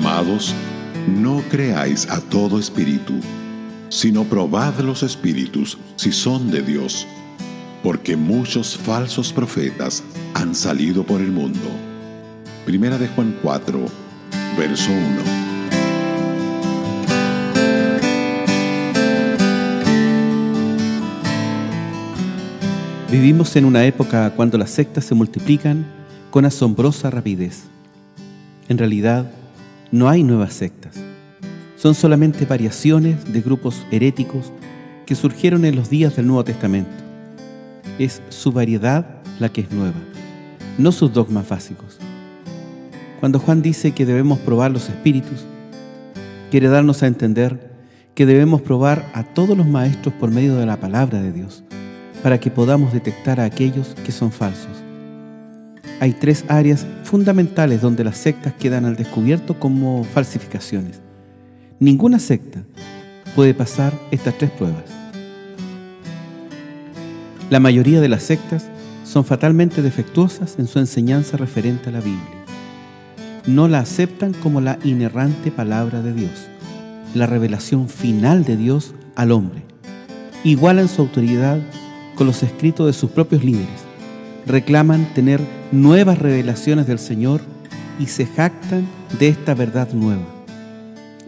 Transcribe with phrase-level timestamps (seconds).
[0.00, 0.54] Amados,
[1.06, 3.12] no creáis a todo espíritu,
[3.90, 7.06] sino probad los espíritus si son de Dios,
[7.82, 10.02] porque muchos falsos profetas
[10.32, 11.68] han salido por el mundo.
[12.64, 13.78] Primera de Juan 4,
[14.56, 15.00] verso 1.
[23.10, 25.84] Vivimos en una época cuando las sectas se multiplican
[26.30, 27.64] con asombrosa rapidez.
[28.70, 29.30] En realidad,
[29.92, 30.94] no hay nuevas sectas.
[31.76, 34.52] Son solamente variaciones de grupos heréticos
[35.06, 36.90] que surgieron en los días del Nuevo Testamento.
[37.98, 39.98] Es su variedad la que es nueva,
[40.78, 41.98] no sus dogmas básicos.
[43.18, 45.44] Cuando Juan dice que debemos probar los espíritus,
[46.50, 47.70] quiere darnos a entender
[48.14, 51.64] que debemos probar a todos los maestros por medio de la palabra de Dios,
[52.22, 54.79] para que podamos detectar a aquellos que son falsos
[56.00, 60.98] hay tres áreas fundamentales donde las sectas quedan al descubierto como falsificaciones.
[61.78, 62.62] Ninguna secta
[63.36, 64.84] puede pasar estas tres pruebas.
[67.50, 68.66] La mayoría de las sectas
[69.04, 72.44] son fatalmente defectuosas en su enseñanza referente a la Biblia.
[73.46, 76.48] No la aceptan como la inerrante palabra de Dios,
[77.14, 79.64] la revelación final de Dios al hombre.
[80.44, 81.58] Igualan su autoridad
[82.14, 83.89] con los escritos de sus propios líderes
[84.46, 85.40] reclaman tener
[85.72, 87.40] nuevas revelaciones del Señor
[87.98, 88.86] y se jactan
[89.18, 90.24] de esta verdad nueva.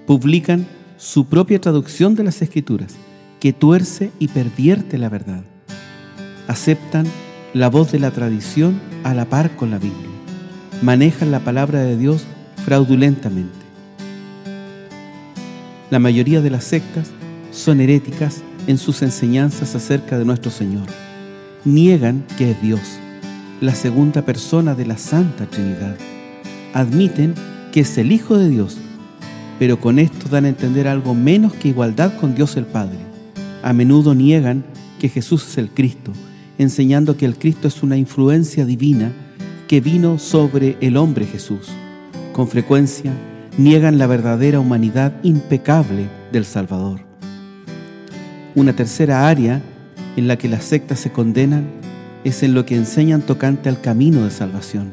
[0.06, 2.94] Publican su propia traducción de las Escrituras,
[3.40, 5.42] que tuerce y pervierte la verdad.
[6.48, 7.06] Aceptan
[7.55, 10.08] la voz de la tradición a la par con la Biblia.
[10.80, 12.24] Manejan la palabra de Dios
[12.64, 13.52] fraudulentamente.
[15.90, 17.10] La mayoría de las sectas
[17.50, 20.86] son heréticas en sus enseñanzas acerca de nuestro Señor.
[21.64, 22.80] Niegan que es Dios
[23.62, 25.96] la segunda persona de la Santa Trinidad.
[26.74, 27.34] Admiten
[27.70, 28.77] que es el Hijo de Dios,
[29.61, 32.98] pero con esto dan a entender algo menos que igualdad con Dios el Padre.
[33.62, 34.64] A menudo niegan
[34.98, 36.11] que Jesús es el Cristo,
[36.58, 39.12] enseñando que el Cristo es una influencia divina
[39.68, 41.68] que vino sobre el hombre Jesús.
[42.33, 43.12] Con frecuencia
[43.58, 47.02] niegan la verdadera humanidad impecable del Salvador.
[48.56, 49.62] Una tercera área
[50.17, 51.81] en la que las sectas se condenan
[52.24, 54.92] es en lo que enseñan tocante al camino de salvación.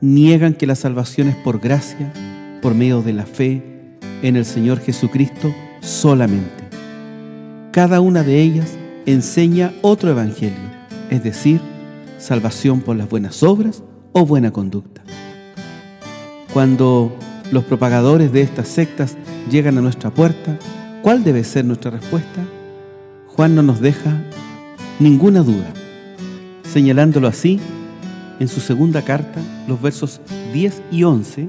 [0.00, 2.12] Niegan que la salvación es por gracia,
[2.62, 3.62] por medio de la fe
[4.22, 6.64] en el Señor Jesucristo solamente.
[7.72, 10.56] Cada una de ellas enseña otro evangelio,
[11.10, 11.60] es decir,
[12.18, 15.02] salvación por las buenas obras o buena conducta.
[16.52, 17.14] Cuando
[17.52, 19.16] los propagadores de estas sectas
[19.50, 20.58] llegan a nuestra puerta,
[21.02, 22.44] ¿cuál debe ser nuestra respuesta?
[23.28, 24.22] Juan no nos deja
[24.98, 25.74] ninguna duda
[26.76, 27.58] señalándolo así,
[28.38, 30.20] en su segunda carta, los versos
[30.52, 31.48] 10 y 11,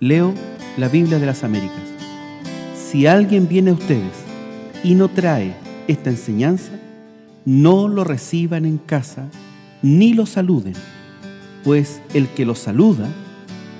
[0.00, 0.32] leo
[0.78, 1.82] la Biblia de las Américas.
[2.74, 4.14] Si alguien viene a ustedes
[4.82, 5.54] y no trae
[5.88, 6.72] esta enseñanza,
[7.44, 9.28] no lo reciban en casa
[9.82, 10.72] ni lo saluden,
[11.64, 13.10] pues el que lo saluda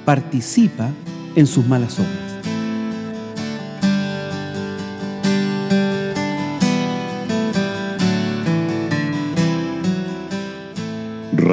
[0.04, 0.90] participa
[1.36, 2.21] en sus malas obras.